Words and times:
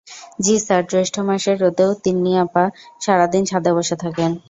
জ্বি 0.43 0.55
স্যার 0.59 0.83
জ্যৈষ্ঠ 0.91 1.15
মাসের 1.27 1.57
রোদেও 1.63 1.91
তিন্নি 2.03 2.31
আপা 2.43 2.63
সারা 3.01 3.25
দিন 3.33 3.43
ছাদে 3.49 3.71
বসে 3.77 3.95
থাকেন। 4.03 4.31